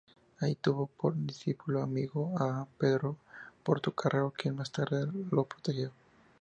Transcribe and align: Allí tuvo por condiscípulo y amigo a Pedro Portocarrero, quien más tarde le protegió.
Allí 0.39 0.55
tuvo 0.55 0.87
por 0.87 1.13
condiscípulo 1.13 1.77
y 1.77 1.83
amigo 1.83 2.33
a 2.39 2.65
Pedro 2.79 3.17
Portocarrero, 3.63 4.33
quien 4.35 4.55
más 4.55 4.71
tarde 4.71 5.05
le 5.05 5.43
protegió. 5.43 5.91